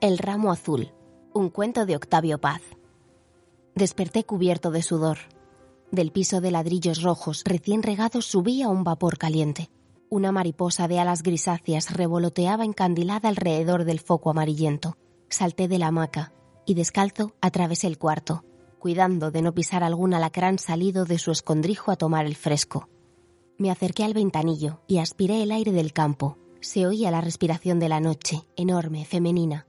[0.00, 0.92] El ramo azul,
[1.34, 2.62] un cuento de Octavio Paz.
[3.74, 5.18] Desperté cubierto de sudor.
[5.90, 9.70] Del piso de ladrillos rojos recién regados subía un vapor caliente.
[10.08, 14.96] Una mariposa de alas grisáceas revoloteaba encandilada alrededor del foco amarillento.
[15.30, 16.32] Salté de la hamaca
[16.64, 18.44] y descalzo atravesé el cuarto,
[18.78, 22.88] cuidando de no pisar algún alacrán salido de su escondrijo a tomar el fresco.
[23.58, 26.38] Me acerqué al ventanillo y aspiré el aire del campo.
[26.60, 29.67] Se oía la respiración de la noche, enorme, femenina.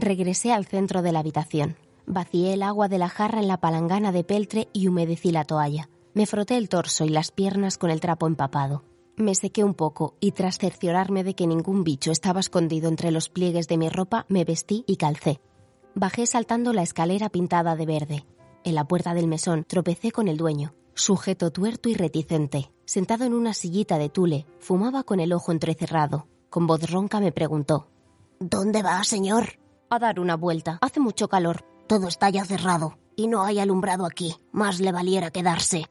[0.00, 1.74] Regresé al centro de la habitación.
[2.06, 5.90] Vacié el agua de la jarra en la palangana de peltre y humedecí la toalla.
[6.14, 8.84] Me froté el torso y las piernas con el trapo empapado.
[9.16, 13.28] Me sequé un poco y tras cerciorarme de que ningún bicho estaba escondido entre los
[13.28, 15.40] pliegues de mi ropa, me vestí y calcé.
[15.96, 18.24] Bajé saltando la escalera pintada de verde.
[18.62, 22.70] En la puerta del mesón tropecé con el dueño, sujeto tuerto y reticente.
[22.84, 26.28] Sentado en una sillita de tule, fumaba con el ojo entrecerrado.
[26.50, 27.88] Con voz ronca me preguntó.
[28.38, 29.58] ¿Dónde va, señor?
[29.90, 30.78] A dar una vuelta.
[30.80, 31.64] Hace mucho calor.
[31.86, 34.36] Todo está ya cerrado y no hay alumbrado aquí.
[34.52, 35.86] Más le valiera quedarse.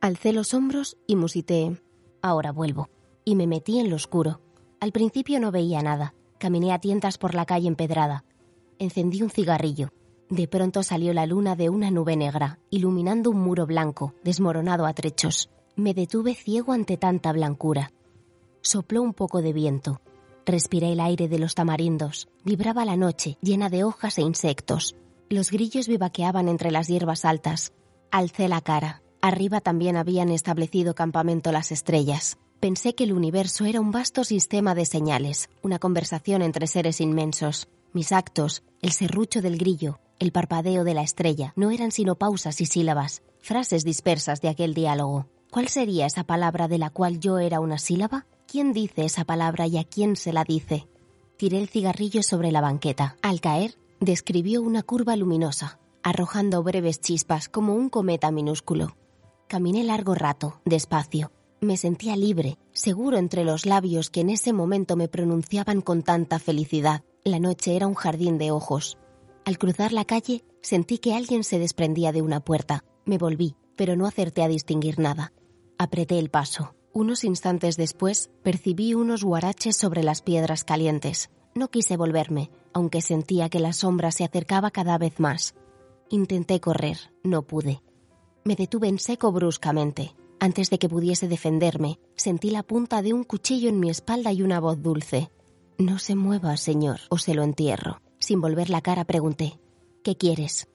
[0.00, 1.80] Alcé los hombros y musité.
[2.20, 2.88] Ahora vuelvo.
[3.24, 4.40] Y me metí en lo oscuro.
[4.80, 6.14] Al principio no veía nada.
[6.38, 8.24] Caminé a tientas por la calle empedrada.
[8.78, 9.92] Encendí un cigarrillo.
[10.28, 14.94] De pronto salió la luna de una nube negra, iluminando un muro blanco, desmoronado a
[14.94, 15.50] trechos.
[15.76, 17.92] Me detuve ciego ante tanta blancura.
[18.62, 20.00] Sopló un poco de viento.
[20.46, 22.28] Respiré el aire de los tamarindos.
[22.44, 24.94] Vibraba la noche, llena de hojas e insectos.
[25.30, 27.72] Los grillos vivaqueaban entre las hierbas altas.
[28.10, 29.02] Alcé la cara.
[29.22, 32.36] Arriba también habían establecido campamento las estrellas.
[32.60, 37.68] Pensé que el universo era un vasto sistema de señales, una conversación entre seres inmensos.
[37.94, 42.60] Mis actos, el serrucho del grillo, el parpadeo de la estrella, no eran sino pausas
[42.60, 45.26] y sílabas, frases dispersas de aquel diálogo.
[45.50, 48.26] ¿Cuál sería esa palabra de la cual yo era una sílaba?
[48.46, 50.86] ¿Quién dice esa palabra y a quién se la dice?
[51.36, 53.16] Tiré el cigarrillo sobre la banqueta.
[53.22, 58.96] Al caer, describió una curva luminosa, arrojando breves chispas como un cometa minúsculo.
[59.48, 61.32] Caminé largo rato, despacio.
[61.60, 66.38] Me sentía libre, seguro entre los labios que en ese momento me pronunciaban con tanta
[66.38, 67.02] felicidad.
[67.24, 68.98] La noche era un jardín de ojos.
[69.44, 72.84] Al cruzar la calle, sentí que alguien se desprendía de una puerta.
[73.04, 75.32] Me volví, pero no acerté a distinguir nada.
[75.78, 76.74] Apreté el paso.
[76.96, 81.28] Unos instantes después percibí unos guaraches sobre las piedras calientes.
[81.52, 85.56] No quise volverme, aunque sentía que la sombra se acercaba cada vez más.
[86.08, 87.82] Intenté correr, no pude.
[88.44, 90.14] Me detuve en seco bruscamente.
[90.38, 94.42] Antes de que pudiese defenderme, sentí la punta de un cuchillo en mi espalda y
[94.42, 95.32] una voz dulce.
[95.78, 98.02] No se mueva, señor, o se lo entierro.
[98.20, 99.58] Sin volver la cara pregunté,
[100.04, 100.68] ¿qué quieres?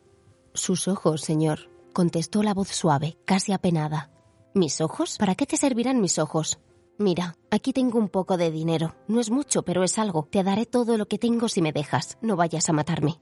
[0.53, 4.12] Sus ojos, señor, contestó la voz suave, casi apenada.
[4.53, 5.17] ¿Mis ojos?
[5.17, 6.59] ¿Para qué te servirán mis ojos?
[6.97, 8.95] Mira, aquí tengo un poco de dinero.
[9.07, 10.27] No es mucho, pero es algo.
[10.29, 12.17] Te daré todo lo que tengo si me dejas.
[12.21, 13.21] No vayas a matarme.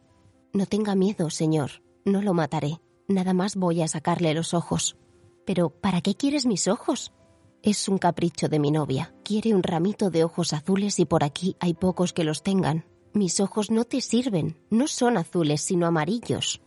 [0.53, 1.83] No tenga miedo, señor.
[2.05, 2.79] No lo mataré.
[3.07, 4.95] Nada más voy a sacarle los ojos.
[5.45, 7.11] Pero, ¿para qué quieres mis ojos?
[7.61, 9.13] Es un capricho de mi novia.
[9.23, 12.85] Quiere un ramito de ojos azules y por aquí hay pocos que los tengan.
[13.13, 14.57] Mis ojos no te sirven.
[14.69, 16.61] No son azules, sino amarillos.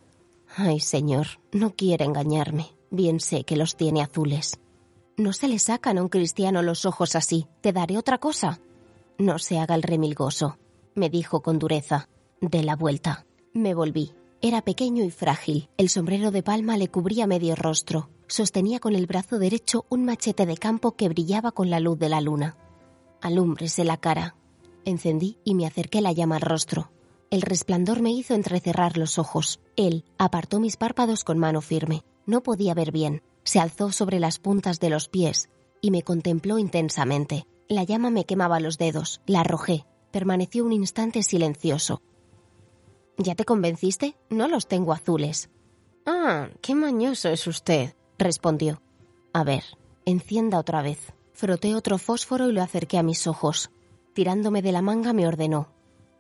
[0.55, 2.80] Ay, señor, no quiere engañarme.
[2.91, 4.59] Bien sé que los tiene azules.
[5.17, 7.47] No se le sacan a un cristiano los ojos así.
[7.61, 8.61] Te daré otra cosa.
[9.19, 10.59] No se haga el remilgoso,
[10.95, 12.09] me dijo con dureza.
[12.41, 13.27] De la vuelta.
[13.53, 14.13] Me volví.
[14.41, 15.69] Era pequeño y frágil.
[15.77, 18.09] El sombrero de palma le cubría medio rostro.
[18.27, 22.09] Sostenía con el brazo derecho un machete de campo que brillaba con la luz de
[22.09, 22.57] la luna.
[23.21, 24.35] Alúmbrese la cara.
[24.85, 26.91] Encendí y me acerqué la llama al rostro.
[27.31, 29.61] El resplandor me hizo entrecerrar los ojos.
[29.77, 32.03] Él apartó mis párpados con mano firme.
[32.31, 33.25] No podía ver bien.
[33.43, 35.51] Se alzó sobre las puntas de los pies
[35.81, 37.49] y me contempló intensamente.
[37.69, 39.21] La llama me quemaba los dedos.
[39.27, 39.85] La arrojé.
[40.13, 42.03] Permaneció un instante silencioso.
[43.19, 44.15] ¿Ya te convenciste?
[44.29, 45.51] No los tengo azules.
[46.07, 48.81] Ah, qué mañoso es usted, respondió.
[49.33, 49.65] A ver,
[50.05, 51.13] encienda otra vez.
[51.33, 53.73] Froté otro fósforo y lo acerqué a mis ojos.
[54.15, 55.73] Tirándome de la manga me ordenó.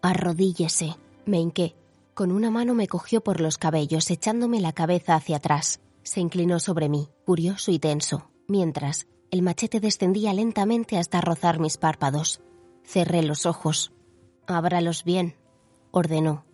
[0.03, 0.97] Arrodíllese.
[1.25, 1.77] Me hinqué.
[2.15, 5.79] Con una mano me cogió por los cabellos, echándome la cabeza hacia atrás.
[6.03, 11.77] Se inclinó sobre mí, curioso y tenso, mientras el machete descendía lentamente hasta rozar mis
[11.77, 12.41] párpados.
[12.85, 13.93] Cerré los ojos.
[14.47, 15.37] Ábralos bien.
[15.93, 16.45] ordenó.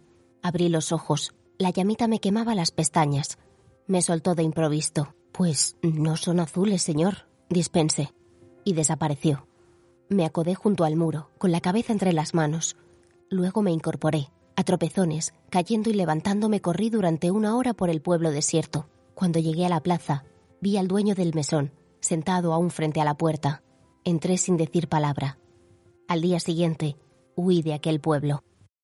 [0.42, 1.34] Abrí los ojos.
[1.58, 3.38] La llamita me quemaba las pestañas.
[3.86, 5.14] Me soltó de improviso.
[5.32, 7.28] Pues no son azules, señor.
[7.48, 8.12] Dispense.
[8.64, 9.46] Y desapareció.
[10.10, 12.76] Me acodé junto al muro, con la cabeza entre las manos.
[13.30, 14.28] Luego me incorporé.
[14.54, 18.86] A tropezones, cayendo y levantándome corrí durante una hora por el pueblo desierto.
[19.16, 20.24] Cuando llegué a la plaza,
[20.60, 23.62] vi al dueño del mesón, sentado aún frente a la puerta.
[24.04, 25.38] Entré sin decir palabra.
[26.06, 26.98] Al día siguiente,
[27.34, 28.44] huí de aquel pueblo.